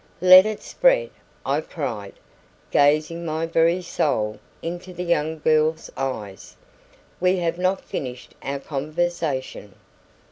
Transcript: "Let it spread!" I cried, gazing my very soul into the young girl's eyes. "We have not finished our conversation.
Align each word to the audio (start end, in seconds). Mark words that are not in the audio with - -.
"Let 0.19 0.47
it 0.47 0.63
spread!" 0.63 1.11
I 1.45 1.61
cried, 1.61 2.13
gazing 2.71 3.23
my 3.23 3.45
very 3.45 3.83
soul 3.83 4.39
into 4.63 4.93
the 4.95 5.03
young 5.03 5.37
girl's 5.37 5.91
eyes. 5.95 6.55
"We 7.19 7.37
have 7.37 7.59
not 7.59 7.81
finished 7.85 8.33
our 8.41 8.57
conversation. 8.57 9.75